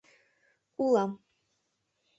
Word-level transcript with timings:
Улам. 0.83 1.11